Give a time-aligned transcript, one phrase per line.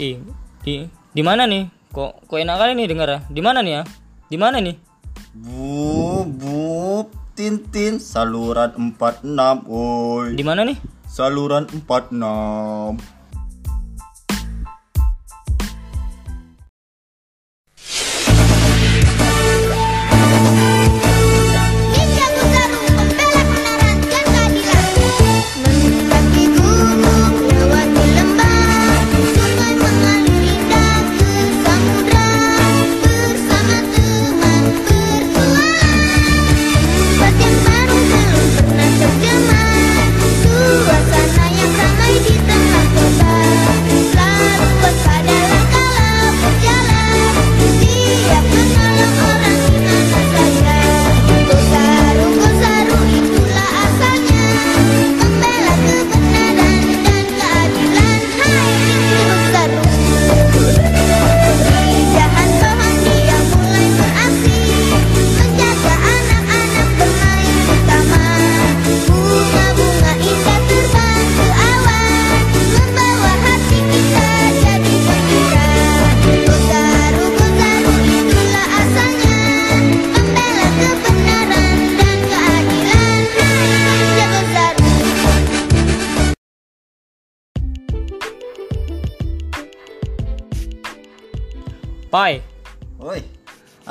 [0.00, 0.24] Ih,
[0.64, 1.68] di di mana nih?
[1.92, 3.20] Kok kok enak kali nih dengar ya?
[3.28, 3.82] Di mana nih ya?
[4.32, 4.72] Di mana nih?
[5.36, 7.04] Bu, bu,
[7.36, 10.32] Tintin, saluran 46, woi.
[10.32, 10.80] Di mana nih?
[11.04, 13.21] Saluran 46.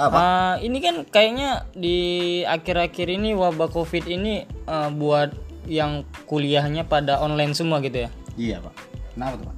[0.01, 0.17] Apa?
[0.17, 1.99] Ah, ini kan kayaknya di
[2.41, 5.29] akhir-akhir ini wabah Covid ini eh, buat
[5.69, 8.09] yang kuliahnya pada online semua gitu ya.
[8.33, 8.73] Iya, Pak.
[9.13, 9.57] Kenapa tuh, Pak?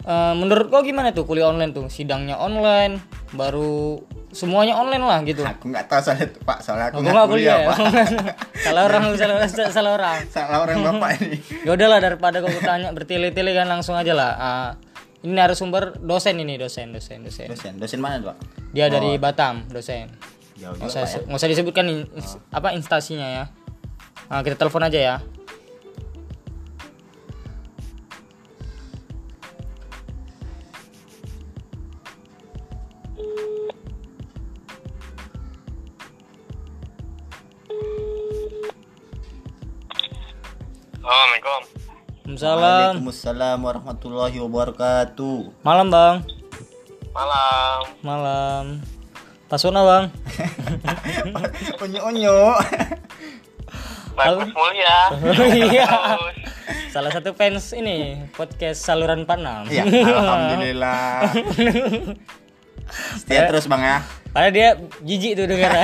[0.00, 1.90] Eh, menurut kau gimana tuh kuliah online tuh?
[1.90, 3.02] Sidangnya online,
[3.34, 3.98] baru
[4.30, 5.42] semuanya online lah gitu.
[5.42, 6.58] Aku nggak tahu soalnya tuh, Pak.
[6.62, 7.58] Soalnya aku nggak kuliah, kuliah.
[7.66, 7.78] Pak.
[8.64, 9.36] salah orang, salah,
[9.74, 10.18] salah orang.
[10.30, 11.36] Salah orang Bapak ini.
[11.66, 14.30] Ya udahlah daripada kau tanya bertele-tele kan langsung aja lah.
[14.38, 14.70] Ah,
[15.20, 17.46] ini narasumber dosen ini dosen dosen dosen.
[17.52, 18.36] Dosen, dosen mana tuh, Pak?
[18.72, 20.08] Dia dari Batam dosen.
[20.56, 21.18] Jauh Nggak juga, usah, ya.
[21.24, 22.08] nggak usah disebutkan in-
[22.50, 23.44] apa instasinya ya.
[24.28, 25.16] Ah, kita telepon aja ya.
[41.00, 41.69] Assalamualaikum.
[42.40, 43.04] Waalaikumsalam.
[43.04, 45.60] Waalaikumsalam warahmatullahi wabarakatuh.
[45.60, 46.16] Malam bang.
[47.12, 47.80] Malam.
[48.00, 48.64] Malam.
[49.44, 50.04] Pasona bang.
[51.84, 52.36] Onyo-onyo.
[54.16, 54.98] Bagus mulia.
[55.12, 55.84] Oh, iya.
[55.84, 56.36] Bagus.
[56.88, 59.76] Salah satu fans ini podcast saluran 46.
[59.76, 61.36] Iya, alhamdulillah.
[63.20, 64.00] Setia terus, Bang ya.
[64.32, 64.68] Padahal dia
[65.04, 65.76] jijik tuh dengar.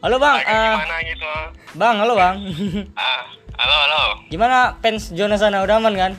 [0.00, 1.32] halo bang, Lagi ah, gimana gitu?
[1.76, 2.36] bang, halo bang.
[2.96, 3.19] Ah,
[3.60, 4.02] halo halo.
[4.28, 6.12] Gimana fans Jonas sana udah aman kan?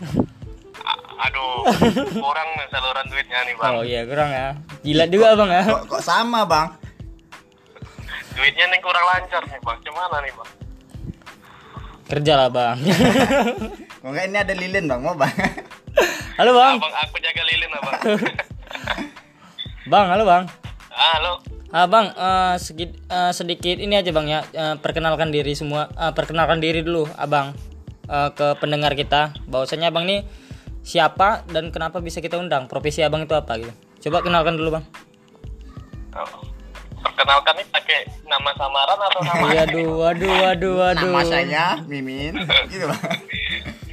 [0.82, 1.66] A- aduh,
[2.26, 3.72] kurang nih saluran duitnya nih bang.
[3.74, 4.48] Oh iya kurang ya.
[4.82, 5.64] Gila juga bang ya.
[5.68, 6.78] Kok, kok sama, Bang?
[8.32, 9.78] Duitnya nih kurang lancar nih bang.
[9.82, 10.50] Gimana nih bang?
[12.08, 12.78] Kerja lah bang.
[14.02, 15.00] Kok nggak ini ada lilin, Bang?
[15.00, 15.30] Mau, Bang?
[16.42, 17.94] halo bang, Abang aku jaga lilin abang.
[19.86, 20.44] bang, halo bang.
[20.90, 21.34] ah, halo.
[21.72, 26.12] Ah bang, eh, sedikit, eh, sedikit ini aja bang ya, eh, perkenalkan diri semua, eh,
[26.12, 27.56] perkenalkan diri dulu abang
[28.12, 30.28] eh, ke pendengar kita, bahwasanya abang ini
[30.84, 33.72] siapa dan kenapa bisa kita undang, profesi abang itu apa gitu.
[34.04, 34.86] Coba kenalkan dulu bang.
[36.12, 36.44] Oh.
[37.02, 38.00] Perkenalkan nih pakai
[38.30, 39.74] nama samaran atau nama Iya, asli?
[39.74, 41.12] aduh, waduh, waduh, waduh.
[41.18, 42.36] Nama saya Mimin.
[42.70, 43.02] Gitu, Bang.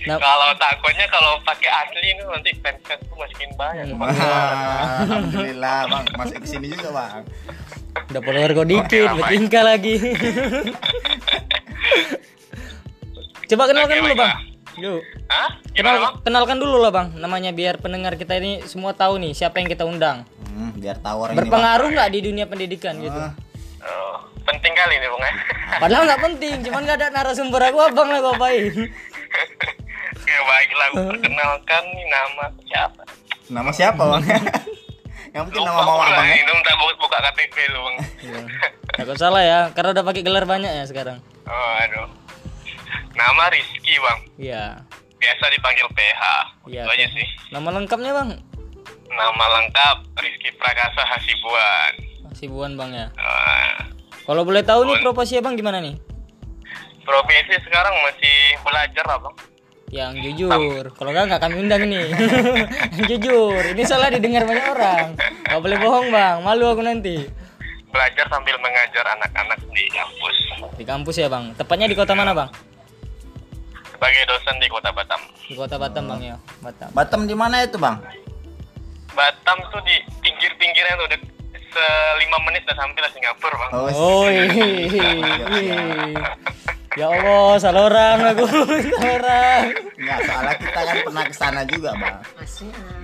[0.04, 3.86] Nah, Kalau takutnya kalau pakai asli ini nanti fans fans tuh makin banyak.
[3.88, 4.00] Hmm.
[4.02, 4.12] Bang.
[4.12, 6.04] Wah, Alhamdulillah, Bang.
[6.20, 7.24] Masuk ke sini juga, Bang.
[8.06, 9.94] Udah follower kau dikit, bertingkah lagi.
[13.48, 14.32] Coba kenalkan Oke, dulu bang.
[14.78, 15.00] Yuk.
[15.26, 15.50] Hah?
[15.74, 19.66] Kenal, kenalkan dulu lah bang, namanya biar pendengar kita ini semua tahu nih siapa yang
[19.66, 20.22] kita undang.
[20.46, 21.50] Hmm, biar tahu orang ini, Bang.
[21.50, 23.18] Berpengaruh nggak di dunia pendidikan gitu?
[23.18, 23.32] Ah,
[23.78, 25.32] Oh, penting kali nih bang ya.
[25.82, 28.74] Padahal nggak penting, cuman nggak ada narasumber aku abang lah apain.
[30.28, 33.02] Ya baiklah, perkenalkan nih nama siapa?
[33.48, 34.20] Nama siapa, Bang?
[35.38, 36.34] Yang mungkin nama Lupa mama pula Abang ya.
[36.34, 37.96] nih, dong tak buka, buka KTP lu bang.
[38.90, 41.22] Takut salah ya, karena udah pakai gelar banyak ya sekarang.
[41.46, 42.10] Oh aduh.
[43.14, 44.18] Nama Rizky bang.
[44.34, 44.64] Iya.
[45.14, 46.22] Biasa dipanggil PH.
[46.66, 46.82] Iya.
[46.82, 47.26] Itu aja sih.
[47.50, 48.28] Nama lengkapnya bang?
[49.08, 51.92] Nama lengkap Rizky Prakasa Hasibuan.
[52.34, 53.06] Sibuan bang ya.
[53.14, 53.74] Eh,
[54.26, 55.94] Kalau boleh tahu nih profesi abang gimana nih?
[57.02, 59.34] profesi sekarang masih belajar lah bang.
[59.88, 60.84] Yang jujur.
[60.92, 62.12] Kalau nggak nggak kami undang nih.
[62.96, 63.62] Yang jujur.
[63.72, 65.06] Ini salah didengar banyak orang.
[65.48, 66.36] Gak boleh bohong bang.
[66.44, 67.24] Malu aku nanti.
[67.88, 70.36] Belajar sambil mengajar anak-anak di kampus.
[70.76, 71.56] Di kampus ya bang.
[71.56, 72.50] Tepatnya di kota mana bang?
[73.98, 75.20] sebagai dosen di Kota Batam.
[75.50, 76.88] Di kota Batam bang ya, Batam.
[76.94, 77.98] Batam di mana itu bang?
[79.10, 81.08] Batam tuh di pinggir-pinggirnya tuh
[81.70, 83.70] selima menit udah sampai lah Singapura bang.
[83.72, 84.24] Oh, Oh
[86.94, 89.62] Ya Allah, salah orang aku, salah orang.
[89.94, 92.16] Enggak, soalnya kita kan pernah ke sana juga bang.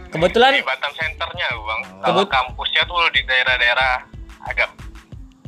[0.09, 1.81] Kebetulan Di Batam centernya bang.
[2.01, 3.93] Kalau Kebut- kampusnya tuh di daerah-daerah
[4.45, 4.69] agak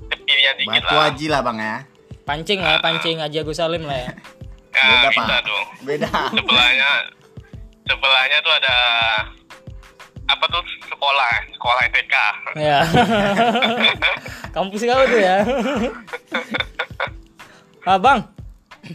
[0.06, 1.04] tepinya dikit Batu lah.
[1.06, 1.76] Haji lah bang ya.
[2.22, 4.10] pancing lah, pancing Haji Agus Salim lah ya.
[4.68, 5.40] Nah, Beda bisa pak.
[5.42, 5.62] tuh.
[5.82, 6.10] Beda.
[6.32, 6.90] Sebelahnya
[7.84, 8.76] sebelahnya tuh ada
[10.26, 10.62] apa tuh
[10.96, 12.14] sekolah sekolah TK.
[12.56, 12.80] Ya.
[14.56, 15.44] Kampus kau tuh ya.
[17.86, 18.24] Abang,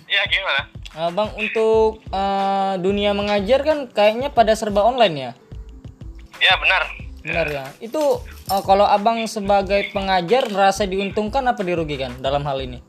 [0.08, 0.62] Iya gimana?
[0.92, 5.32] Abang untuk eh, dunia mengajar kan kayaknya pada serba online ya.
[6.42, 6.84] Ya benar.
[7.22, 7.66] Benar ya.
[7.80, 12.80] Itu eh, kalau Abang sebagai pengajar merasa diuntungkan apa dirugikan dalam hal ini?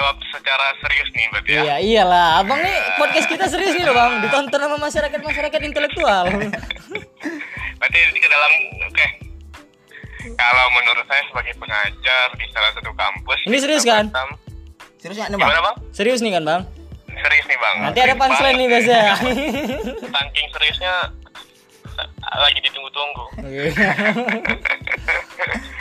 [0.00, 1.60] Ini dijawab secara serius nih berarti ya.
[1.60, 2.40] Iya, iyalah.
[2.40, 4.24] Abang nih podcast kita serius nih loh, Bang.
[4.24, 6.24] Ditonton sama masyarakat-masyarakat intelektual.
[7.76, 8.52] Berarti ke dalam
[8.88, 9.06] oke.
[10.40, 14.08] Kalau menurut saya sebagai pengajar di salah satu kampus Ini di serius kan?
[14.08, 14.40] Batam.
[15.04, 15.36] Serius nih bang?
[15.36, 15.76] Gimana bang?
[15.92, 16.64] Serius nih kan, Bang?
[17.20, 17.76] Serius nih bang.
[17.84, 19.20] Nanti ada punchline nih biasanya.
[20.00, 21.12] Saking seriusnya
[22.40, 23.24] lagi ditunggu-tunggu.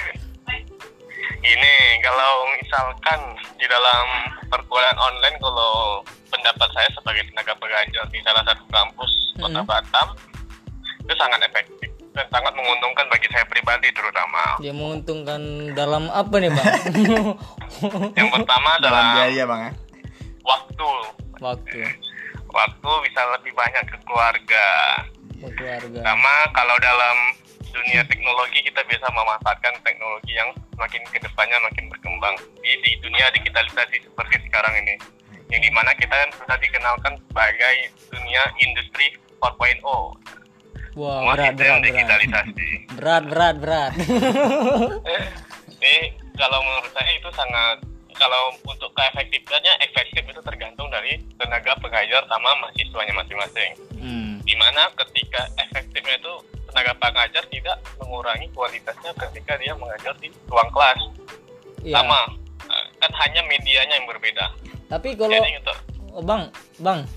[1.40, 3.20] Ini kalau misalkan
[3.56, 4.06] di dalam
[4.46, 9.66] perkuliahan online kalau pendapat saya sebagai tenaga pengajar di salah satu kampus Kota Mhm.
[9.66, 10.08] Batam
[11.00, 14.60] itu sangat efektif dan sangat menguntungkan bagi saya pribadi terutama.
[14.60, 15.42] Dia menguntungkan
[15.74, 16.68] dalam apa nih, Bang?
[18.20, 19.72] Yang pertama Dalam adalah biaya bang ya.
[20.44, 20.90] waktu.
[21.40, 21.82] Waktu
[22.50, 24.66] Waktu bisa lebih banyak ke keluarga.
[25.38, 26.00] buat keluarga.
[26.04, 27.16] Sama kalau dalam
[27.72, 32.36] dunia teknologi kita bisa memanfaatkan teknologi yang makin ke depannya makin berkembang.
[32.62, 34.96] Di, di dunia digitalisasi seperti sekarang ini,
[35.50, 37.76] yang di mana kita kan sudah dikenalkan sebagai
[38.10, 39.82] dunia industri 4.0.
[40.98, 41.80] Wah, Semua berat, berat, berat.
[41.86, 42.70] digitalisasi.
[42.98, 43.92] Berat, berat, berat.
[45.80, 45.98] Jadi
[46.42, 47.78] kalau menurut saya itu sangat
[48.20, 53.72] kalau untuk keefektifnya efektif itu tergantung dari tenaga pengajar sama mahasiswanya masing-masing.
[54.00, 54.40] Hmm.
[54.48, 56.34] di mana ketika efektifnya itu
[56.70, 61.00] tenaga pengajar tidak mengurangi kualitasnya ketika dia mengajar di ruang kelas
[61.80, 61.96] Iya.
[61.96, 62.36] sama
[62.66, 64.52] eh, kan hanya medianya yang berbeda
[64.86, 65.78] Tapi kalau jadi untuk
[66.12, 67.08] oh, Bang, Bang,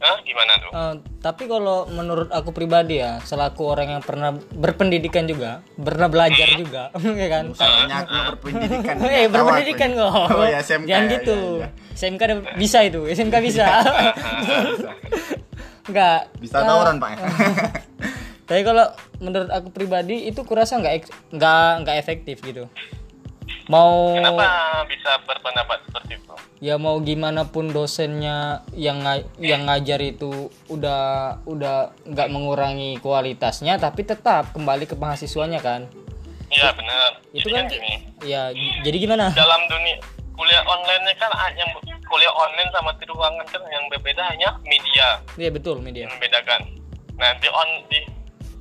[0.00, 5.28] Hah, gimana tuh eh, tapi kalau menurut aku pribadi ya, selaku orang yang pernah berpendidikan
[5.28, 6.88] juga, pernah belajar juga,
[7.20, 7.44] ya kan?
[7.52, 8.94] Aku nggak berpendidikan.
[9.04, 10.10] Eh, nggak tahu berpendidikan kok.
[10.32, 10.88] Oh ya SMK.
[10.88, 11.36] Jangan ya, gitu.
[11.36, 11.68] ya, ya.
[11.92, 13.66] SMK ada- bisa itu, SMK bisa.
[15.92, 16.20] Enggak.
[16.38, 17.10] Bisa Eh, tawuran pak.
[18.50, 18.90] Tapi kalau
[19.22, 22.66] menurut aku pribadi itu kurasa nggak nggak nggak efektif gitu.
[23.70, 29.00] Mau kenapa bisa berpendapat seperti itu ya mau gimana pun dosennya yang
[29.38, 35.88] yang ngajar itu udah udah nggak mengurangi kualitasnya tapi tetap kembali ke mahasiswanya kan.
[36.50, 38.42] iya benar Itu jadi kan kan gini Ya
[38.82, 39.30] jadi gimana?
[39.32, 39.96] dalam dunia
[40.34, 41.64] kuliah online kan hanya
[42.04, 46.04] kuliah online sama di ruangan kan yang berbeda hanya media Iya betul media.
[46.04, 46.60] yang membedakan
[47.16, 48.00] nah di on di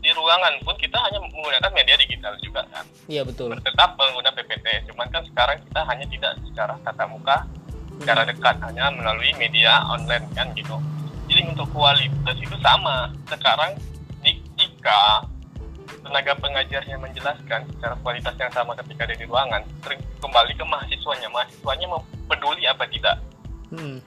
[0.09, 2.81] di ruangan pun kita hanya menggunakan media digital juga kan?
[3.06, 3.53] Iya betul.
[3.61, 7.37] tetap pengguna PPT cuman kan sekarang kita hanya tidak secara tatap muka
[8.01, 10.81] secara dekat hanya melalui media online kan gitu.
[11.30, 13.13] Jadi untuk kualitas itu sama.
[13.30, 13.78] Sekarang
[14.25, 15.21] jika
[16.01, 19.61] tenaga pengajarnya menjelaskan secara kualitas yang sama ketika ada di ruangan
[20.23, 21.28] kembali ke mahasiswanya.
[21.30, 21.87] Mahasiswanya
[22.25, 23.21] peduli apa tidak.
[23.69, 24.01] Hmm.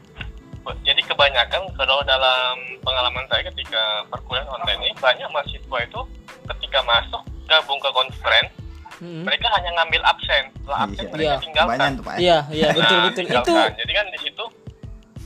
[0.83, 6.01] Jadi kebanyakan kalau dalam pengalaman saya ketika perkuliahan online ini banyak mahasiswa itu
[6.49, 8.53] ketika masuk gabung ke conference
[8.95, 9.27] Hmm.
[9.27, 11.11] mereka hanya ngambil absen setelah absen Iya.
[11.11, 11.35] mereka Iya.
[11.43, 12.15] tinggalkan Banyak tuh pak.
[12.15, 12.23] ya.
[12.23, 13.23] Iya iya betul Nah, betul.
[13.25, 13.71] Itu tinggalkan.
[13.75, 14.45] jadi kan di situ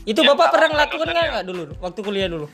[0.07, 2.47] itu Yang bapak pernah kan ngelakukan nggak nggak dulu waktu kuliah dulu?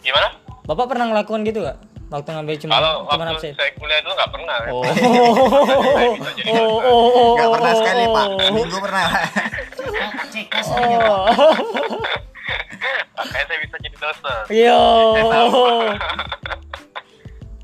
[0.00, 0.28] gimana
[0.64, 1.78] Bapak pernah ngelakuan gitu nggak?
[2.06, 3.52] Waktu ngambil cuma kalau cuma waktu absen.
[3.52, 4.82] saya kuliah dulu nggak pernah Oh.
[4.86, 5.02] Jadi
[6.48, 8.26] oh, oh, oh, Nggak pernah oh, sekali pak.
[8.26, 8.80] oh.
[8.80, 9.06] Pernah.
[10.56, 11.26] Oh.
[14.48, 14.80] Yo.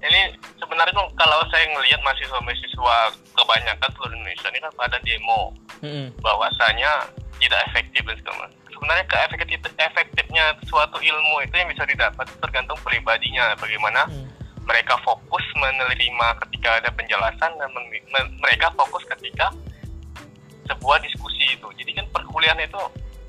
[0.02, 0.20] Ini
[0.58, 2.96] sebenarnya kalau saya ngelihat mahasiswa-mahasiswa
[3.38, 6.10] kebanyakan seluruh Indonesia ini kan pada demo Mm-mm.
[6.18, 7.06] bahwasanya
[7.38, 8.50] tidak efektif dan segala.
[8.66, 14.26] Sebenarnya keefektif efektifnya suatu ilmu itu yang bisa didapat tergantung pribadinya bagaimana Hmm.
[14.66, 19.54] mereka fokus menerima ketika ada penjelasan dan men- men- mereka fokus ketika
[20.66, 21.66] sebuah diskusi itu.
[21.78, 22.78] Jadi kan perkuliahan itu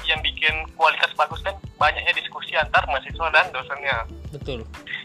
[0.08, 3.98] yang bikin kualitas bagus kan banyaknya diskusi antar mahasiswa dan dosennya.
[4.32, 4.60] Betul.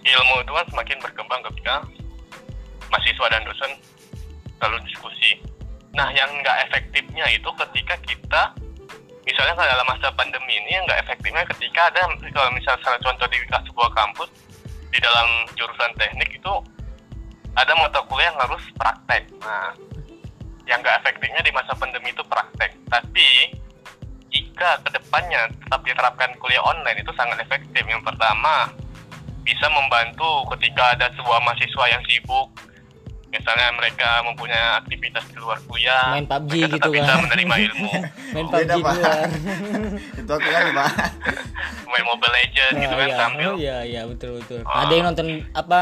[0.05, 1.85] Ilmu itu kan semakin berkembang ketika
[2.89, 3.71] mahasiswa dan dosen
[4.59, 5.39] selalu diskusi.
[5.95, 8.43] Nah, yang nggak efektifnya itu ketika kita
[9.29, 13.29] misalnya kalau dalam masa pandemi ini yang nggak efektifnya ketika ada kalau misalnya salah contoh
[13.29, 14.31] di sebuah kampus
[14.89, 16.55] di dalam jurusan teknik itu
[17.53, 19.29] ada mata kuliah yang harus praktek.
[19.43, 19.75] Nah,
[20.65, 22.73] yang nggak efektifnya di masa pandemi itu praktek.
[22.89, 23.53] Tapi
[24.29, 27.83] jika ke depannya tetap diterapkan kuliah online itu sangat efektif.
[27.83, 28.69] Yang pertama
[29.41, 32.49] bisa membantu ketika ada sebuah mahasiswa yang sibuk
[33.29, 37.21] misalnya mereka mempunyai aktivitas di luar kuliah Main PUBG mereka tetap gitu bisa kan.
[37.23, 37.93] menerima ilmu
[38.31, 39.29] main Beda, PUBG luar
[40.21, 40.89] Itu aku kali pak.
[41.93, 43.17] main Mobile Legends gitu Oh, kan iya.
[43.19, 44.85] sambil oh iya iya betul betul Ah.
[44.85, 45.81] ada yang nonton apa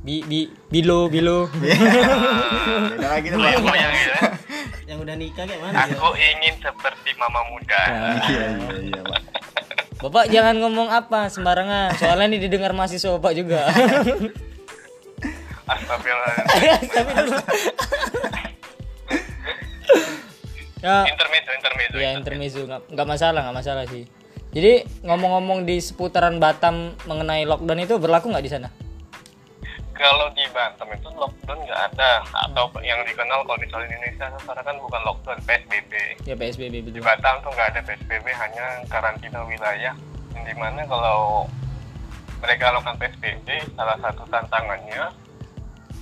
[0.00, 4.35] bi bi bilo bilo Beda lagi tuh pak.
[4.86, 5.98] Yang udah nikah kayak mana ya?
[5.98, 7.74] aku ingin seperti mama muda.
[7.90, 8.14] Ya.
[8.30, 9.20] Iya iya iya pak.
[9.96, 13.66] bapak jangan ngomong apa sembarangan soalnya ini didengar mahasiswa bapak juga.
[15.66, 16.30] Astagfirullah
[20.86, 21.02] ya.
[21.10, 22.62] Intermezzo intermezzo ya intermezzo.
[22.62, 24.06] Nggak nggak masalah nggak masalah sih.
[24.54, 28.85] Jadi ngomong-ngomong di seputaran Batam mengenai lockdown itu berlaku nggak di sana
[29.96, 32.20] kalau di Batam itu lockdown nggak ada.
[32.46, 35.92] Atau yang dikenal kalau misalnya di Indonesia sekarang kan bukan lockdown PSBB
[36.28, 37.02] ya PSBB di betul.
[37.02, 39.94] Batam tuh nggak ada PSBB hanya karantina wilayah.
[40.36, 41.48] Yang di mana kalau
[42.44, 45.02] mereka lakukan PSBB salah satu tantangannya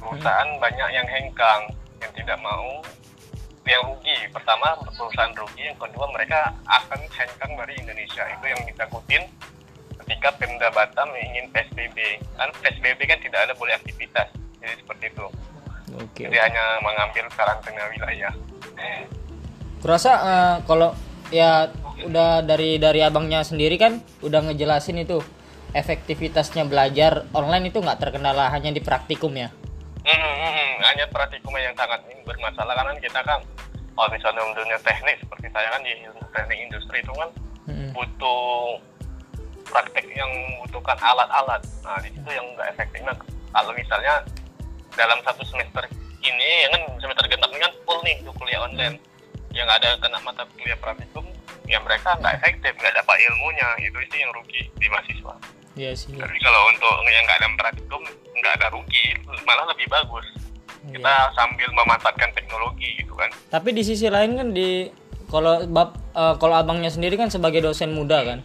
[0.03, 1.63] perusahaan banyak yang hengkang
[2.03, 2.83] yang tidak mau
[3.65, 4.29] yang rugi.
[4.29, 8.27] Pertama perusahaan rugi yang kedua mereka akan hengkang dari Indonesia.
[8.29, 9.25] Itu yang ditakutin
[10.05, 11.97] ketika Pemda Batam ingin PSBB
[12.37, 14.29] kan PSBB kan tidak ada boleh aktivitas.
[14.61, 15.27] Jadi seperti itu.
[15.97, 18.33] Oke jadi hanya mengambil karantina wilayah.
[19.81, 20.93] Kurasa eh, kalau
[21.33, 21.73] ya
[22.05, 25.25] udah dari dari abangnya sendiri kan udah ngejelasin itu
[25.75, 29.49] efektivitasnya belajar online itu nggak terkendala hanya di praktikum ya?
[30.05, 30.73] Hmm, hmm, hmm.
[30.85, 32.77] hanya praktikum yang sangat bermasalah.
[32.77, 33.41] Karena kita kan
[33.95, 35.93] kalau misalnya dunia teknik seperti saya kan di
[36.35, 37.31] teknik industri itu kan
[37.71, 37.91] Mm-mm.
[37.97, 38.79] butuh
[39.69, 41.63] praktek yang membutuhkan alat-alat.
[41.85, 43.15] Nah di situ yang nggak efektifnya
[43.55, 44.25] kalau misalnya
[44.95, 45.85] dalam satu semester
[46.25, 48.97] ini ya kan semester genap ini kan full nih untuk kuliah online
[49.55, 51.23] yang ada kena mata kuliah praktikum
[51.71, 55.35] ya mereka nggak efektif nggak dapat ilmunya itu sih yang rugi di mahasiswa.
[55.75, 58.03] Iya sih Tapi kalau untuk yang nggak ada praktikum
[58.35, 59.05] nggak ada rugi,
[59.43, 60.27] malah lebih bagus.
[60.85, 61.01] Iya.
[61.01, 63.31] Kita sambil memanfaatkan teknologi gitu kan.
[63.49, 64.91] tapi di sisi lain kan di
[65.33, 68.39] kalau bab eh, kalau abangnya sendiri kan sebagai dosen muda kan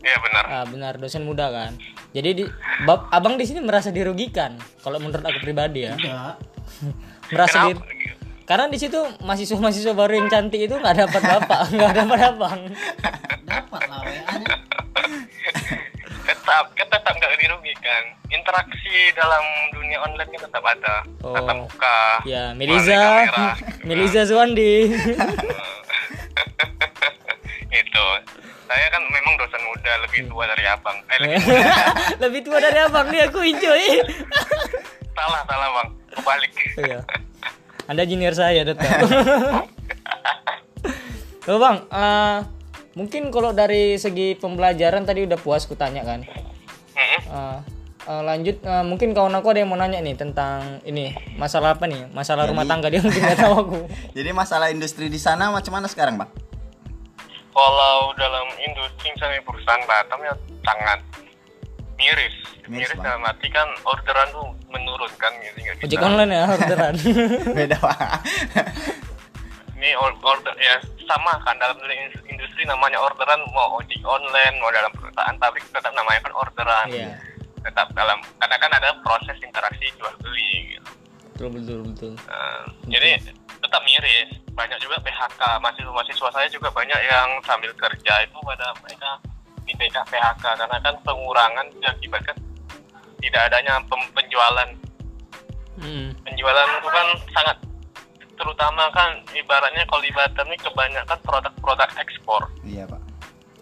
[0.00, 0.44] Iya benar.
[0.48, 1.76] ah, benar dosen muda kan
[2.16, 2.44] jadi di
[2.88, 6.40] bab abang di sini merasa dirugikan kalau menurut aku pribadi ya enggak
[7.36, 7.84] merasa di, Kenapa?
[8.48, 12.60] karena di situ mahasiswa-mahasiswa baru yang cantik itu nggak dapat bapak nggak dapat abang
[13.44, 14.56] dapat lah nya
[16.20, 18.02] Tetap, kita tetap nggak dirugikan.
[18.30, 19.42] Interaksi dalam
[19.74, 20.96] dunia online kan tetap ada.
[21.26, 21.34] Oh.
[21.34, 22.00] Tatap muka.
[22.22, 23.26] ya Meliza.
[23.82, 24.94] Meliza Zuandi
[27.70, 28.06] itu.
[28.70, 30.94] Saya kan memang dosen muda, lebih tua dari abang.
[31.10, 31.42] Eh, lebih
[32.22, 33.82] lebih tua dari abang nih aku enjoy
[35.20, 35.88] salah, salah bang.
[36.10, 36.50] Kebalik.
[36.80, 36.98] Iya.
[37.90, 38.88] Anda junior saya tetap.
[41.48, 42.38] Loh bang, eh,
[42.94, 46.22] mungkin kalau dari segi pembelajaran tadi udah puas kutanya kan.
[46.94, 47.58] Eh, eh,
[48.06, 52.06] lanjut, eh, mungkin kawan aku ada yang mau nanya nih tentang ini masalah apa nih?
[52.14, 53.78] Masalah rumah tangga dia mungkin nggak tahu aku.
[54.16, 56.30] Jadi masalah industri di sana macam mana sekarang bang?
[57.50, 61.00] Kalau dalam industri misalnya perusahaan Batam ya sangat
[62.00, 62.36] miris.
[62.70, 65.86] Miris, dalam arti kan orderan tuh menurun kan gitu nggak bisa.
[65.90, 66.94] Ojek online ya orderan.
[67.58, 67.98] Beda pak.
[69.80, 70.78] Ini or- order ya
[71.10, 71.74] sama kan dalam
[72.30, 76.86] industri namanya orderan mau ojek online mau dalam perusahaan pabrik tetap namanya kan orderan.
[76.88, 77.18] Iya.
[77.66, 80.90] Tetap dalam karena kan ada proses interaksi jual beli gitu.
[81.34, 82.12] betul betul betul.
[82.30, 83.18] Nah, jadi
[83.60, 84.30] tetap miris.
[84.54, 85.42] Banyak juga PHK.
[85.62, 89.10] Mahasiswa-mahasiswa saya juga banyak yang sambil kerja itu pada mereka
[89.64, 92.36] di PHK karena kan pengurangan diakibatkan
[93.20, 94.68] tidak adanya pem- penjualan.
[95.80, 96.12] Mm.
[96.26, 97.56] Penjualan itu kan sangat
[98.40, 102.48] terutama kan ibaratnya kalau di Batam ini kebanyakan produk-produk ekspor.
[102.64, 103.02] Iya pak.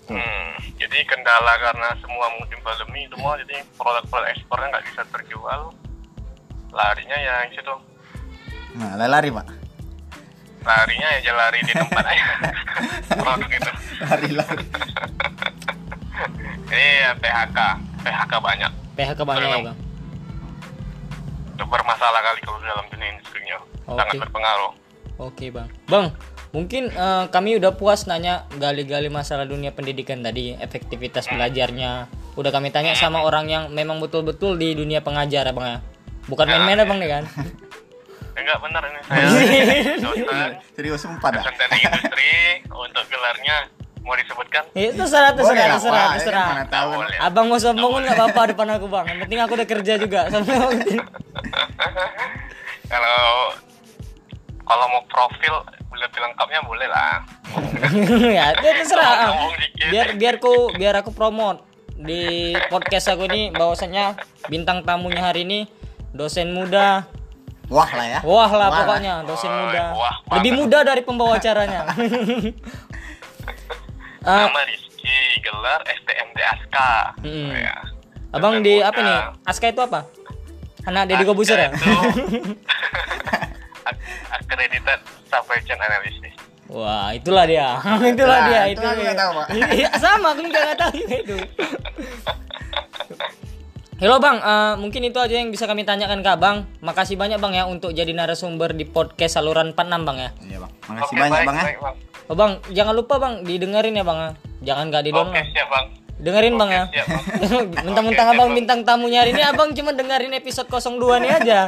[0.08, 5.74] Hmm, jadi kendala karena semua musim pandemi semua jadi produk-produk ekspornya nggak bisa terjual.
[6.70, 7.74] Larinya ya di situ
[8.78, 9.57] Nah lari pak.
[10.62, 12.24] Larinya ya lari di tempat aja.
[13.18, 14.64] Produk itu Lari lari.
[16.74, 17.58] iya PHK
[18.02, 18.72] PHK banyak.
[18.94, 19.78] PHK banyak ya bang.
[21.58, 23.98] itu bermasalah kali kalau dalam dunia industrinya Oke.
[23.98, 24.72] sangat berpengaruh.
[25.18, 26.06] Oke bang, bang
[26.54, 32.06] mungkin eh, kami udah puas nanya gali-gali masalah dunia pendidikan tadi, efektivitas belajarnya.
[32.38, 35.78] Udah kami tanya sama orang yang memang betul-betul di dunia pengajar ya bang ya,
[36.30, 36.86] bukan main-main ya.
[36.86, 37.24] Bang nih kan?
[38.48, 39.00] nggak benar ini.
[39.04, 39.24] Saya
[40.00, 41.44] dosen Serius sumpah dah.
[41.44, 42.32] dosen teknik industri
[42.72, 43.56] untuk gelarnya
[44.00, 44.62] mau disebutkan?
[44.72, 46.48] Ya, terserah, terserah, terserah, terserah.
[47.20, 49.04] Abang mau sombong pun nggak apa-apa depan aku bang.
[49.12, 50.20] Yang penting aku udah kerja juga.
[52.92, 53.20] kalau
[54.64, 55.54] kalau mau profil
[55.98, 57.20] lebih lengkapnya boleh lah.
[58.32, 59.34] Ya, itu terserah.
[59.92, 61.68] Biar biar ku biar aku promote.
[61.98, 64.14] Di podcast aku ini bahwasanya
[64.46, 65.60] bintang tamunya hari ini
[66.14, 67.04] dosen muda.
[67.68, 68.20] Wah lah ya.
[68.22, 69.82] Wah lah Wah pokoknya dosen Wah, muda.
[69.92, 71.80] wah Lebih muda dari pembawa acaranya.
[74.20, 75.08] Ah, nama Rizky
[75.40, 76.76] gelar STMD ASK
[77.22, 77.48] Mm-mm.
[77.54, 77.76] ya.
[78.30, 78.86] abang Dosen di muda.
[78.86, 79.18] apa nih?
[79.42, 80.00] Aska itu apa?
[80.84, 81.70] Anak Deddy Aska Kobuser ya?
[81.70, 81.88] itu
[83.80, 84.00] ak-
[84.36, 86.34] accredited supply chain analysis
[86.66, 87.80] Wah, itulah dia.
[88.04, 88.84] itulah Nah, dia itu itu.
[88.86, 89.46] aku nggak tahu, Pak.
[89.72, 91.36] Iya, sama, aku juga nggak tahu itu.
[93.98, 96.70] Halo Bang, eh, mungkin itu aja yang bisa kami tanyakan ke Abang.
[96.86, 100.30] Makasih banyak Bang ya untuk jadi narasumber di podcast saluran 46 Bang ya.
[100.38, 100.72] Iya bang.
[100.86, 101.64] Makasih Oke, banyak baik, bang ya.
[101.66, 101.94] baik, bang.
[102.30, 104.30] Oh Bang, jangan lupa Bang didengerin ya Bang ya.
[104.70, 105.86] Jangan nggak di Oke, siap bang.
[106.22, 106.84] Dengerin Bang Oke, ya.
[107.10, 107.24] Bang.
[107.90, 108.58] Mentang-mentang Oke, siap, Abang Bang.
[108.62, 111.60] bintang tamunya hari ini Abang cuma dengerin episode 02 nih aja.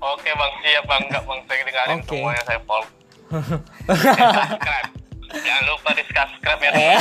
[0.00, 1.02] Oke bang, siap bang.
[1.02, 2.06] Enggak bang, saya dengarin Oke.
[2.14, 2.82] semuanya saya pol.
[3.90, 4.99] subscribe.
[5.32, 6.70] Jangan lupa di subscribe ya.
[6.72, 6.98] Eh.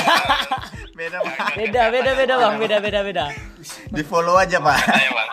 [1.00, 1.36] Beda bang.
[1.56, 3.26] Beda, beda, beda Bang, beda, beda, beda.
[3.90, 4.78] Di follow aja pak.
[4.84, 5.30] Ayo bang.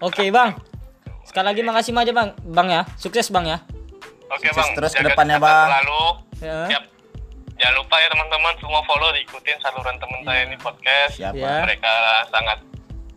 [0.00, 0.50] Oke Bang.
[1.24, 2.34] Sekali lagi makasih aja Bang.
[2.44, 2.82] Bang ya.
[2.94, 3.62] Sukses Bang ya.
[4.28, 4.68] Oke Sukses bang.
[4.74, 5.68] terus ke Jaga depannya, Bang.
[5.70, 6.02] Selalu.
[6.40, 6.58] Ya.
[6.68, 6.84] Siap.
[7.54, 11.12] Jangan lupa ya teman-teman semua follow diikutin saluran teman saya ini podcast.
[11.14, 11.62] Siap Ya.
[11.62, 11.92] Mereka
[12.28, 12.58] sangat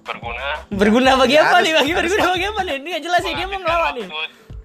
[0.04, 0.48] berguna.
[0.70, 1.74] Berguna bagi Ya, apa harus- nih?
[1.74, 2.76] Bagi berguna bagi apa nih?
[2.78, 4.08] Ini nggak jelas sih dia mau ngelawak nih.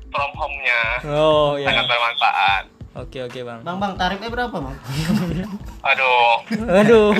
[0.07, 1.89] From home-nya Oh sangat ya.
[1.89, 2.65] bermanfaat.
[2.93, 3.65] Oke oke bang.
[3.65, 4.77] Bang, bang, tarifnya berapa, Bang?
[5.91, 6.37] Aduh.
[6.69, 7.13] Aduh.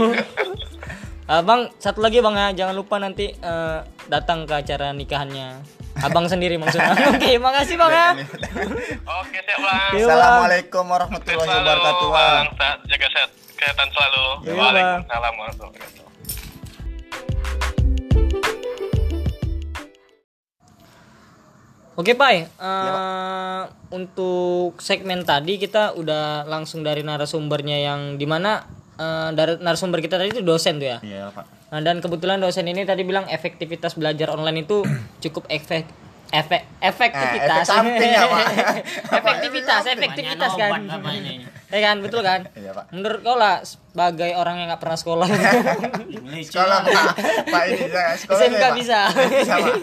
[1.33, 5.65] Abang satu lagi bang ya jangan lupa nanti eh, datang ke acara nikahannya.
[6.05, 6.93] Abang sendiri maksudnya.
[7.17, 8.09] Oke makasih bang ya.
[9.25, 9.93] Oke siap bang.
[9.97, 10.03] Bang.
[10.03, 12.09] Assalamualaikum warahmatullahi wabarakatuh.
[12.13, 12.45] bang.
[12.53, 12.77] Bang.
[12.85, 14.25] Jaga sehat, kesehatan selalu.
[14.45, 14.61] Iya, Bang.
[14.61, 16.12] Waalaikumsalam warahmatullahi wabarakatuh.
[21.93, 28.65] Oke Pai, Eh, untuk segmen tadi kita udah langsung dari narasumbernya yang di mana
[28.97, 30.99] eh, dari narasumber kita tadi itu dosen tuh ya.
[31.05, 31.45] Iya pak.
[31.73, 34.85] Nah, dan kebetulan dosen ini tadi bilang efektivitas belajar online itu
[35.21, 35.85] cukup efek
[36.33, 37.61] efek efektivitas.
[37.61, 38.47] Eh, efek samping ya, Pak.
[39.21, 40.71] efektivitas, Efek efektivitas kan.
[40.73, 41.45] obat namanya ini.
[41.73, 42.45] Ya kan, betul kan?
[42.61, 42.93] Iya pak.
[42.93, 45.27] Menurut kau lah sebagai orang yang nggak pernah sekolah.
[46.53, 47.05] Sekolah pak.
[47.49, 48.73] Pak ini saya sekolah SMK saya, Pak.
[48.77, 49.01] bisa.
[49.33, 49.77] Bisa pak.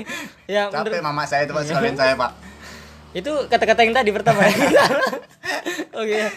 [0.46, 2.32] ya, Capek menurut mama saya itu pak sekalian saya pak.
[3.10, 4.54] itu kata-kata yang tadi pertama ya.
[5.98, 6.30] Oke.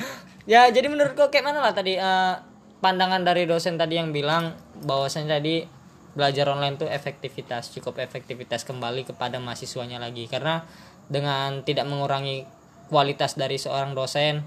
[0.49, 2.35] Ya, jadi menurut kau kayak mana lah tadi eh,
[2.81, 5.69] pandangan dari dosen tadi yang bilang bahwasanya tadi
[6.17, 10.65] belajar online tuh efektivitas cukup efektivitas kembali kepada mahasiswanya lagi karena
[11.13, 12.45] dengan tidak mengurangi
[12.93, 14.45] kualitas dari seorang dosen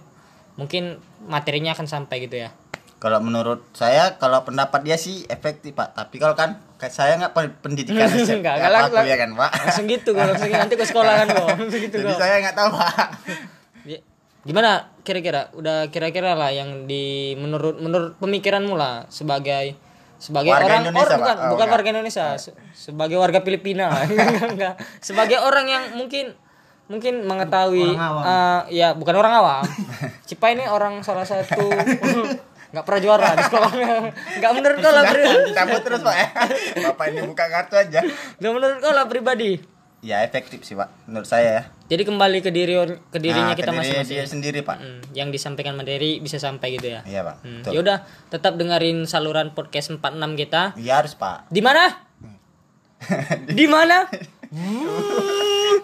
[0.56, 2.50] mungkin materinya akan sampai gitu ya.
[2.96, 5.94] Kalau menurut saya, kalau pendapat dia sih efektif pak.
[5.94, 9.50] Tapi kalau kan saya nggak pen- pendidikan Nggak, ya, nggak, apa lang- ya kan pak.
[9.62, 10.58] Langsung gitu kok, langsung gitu.
[10.58, 11.48] nanti ke sekolah kan kok.
[11.54, 12.96] Langsung gitu Jadi saya nggak tahu pak.
[13.84, 14.00] Ya,
[14.42, 15.50] Gimana kira-kira?
[15.52, 17.04] Udah kira-kira lah yang di
[17.36, 19.76] menurut menurut pemikiranmu lah sebagai
[20.16, 21.20] sebagai Warga orang Indonesia, or- Pak?
[21.20, 21.76] bukan Oh, bukan enggak.
[21.76, 23.86] warga Indonesia, se- sebagai warga Filipina.
[24.02, 24.74] Enggak, enggak.
[24.98, 26.32] sebagai orang yang mungkin
[26.86, 28.24] mungkin mengetahui Orang awam.
[28.24, 29.64] eh, ya bukan orang awam.
[30.28, 31.66] Cipa ini orang salah satu
[32.76, 33.88] nggak pernah juara di sekolahnya.
[34.38, 35.04] Enggak menurut kau lah
[35.56, 36.28] Cabut terus pak ya.
[36.92, 38.00] Bapak ini buka kartu aja.
[38.38, 39.58] Nggak menurut kau lah pribadi.
[40.06, 40.92] Ya efektif sih pak.
[41.08, 41.64] Menurut saya ya.
[41.88, 42.78] Jadi kembali ke diri
[43.10, 44.28] ke dirinya Nah, kita diri masing-masing.
[44.28, 44.78] sendiri pak.
[44.78, 47.02] Hmm, yang disampaikan materi bisa sampai gitu ya.
[47.08, 47.36] Iya pak.
[47.42, 47.98] Hmm, ya udah,
[48.30, 50.78] tetap dengerin saluran podcast 46 kita.
[50.78, 51.50] Iya harus pak.
[51.50, 51.90] Di mana?
[53.50, 54.06] Di mana?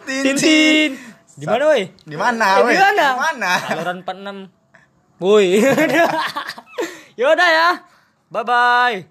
[0.06, 0.92] Tintin.
[1.32, 1.84] Di mana, woi?
[2.06, 2.46] Di mana?
[2.60, 2.76] Eh, weh?
[2.76, 3.06] di mana?
[3.08, 3.52] Di mana?
[3.66, 5.22] Saluran 46.
[5.24, 5.48] Woi.
[7.20, 7.70] Yaudah ya.
[8.32, 9.11] Bye bye.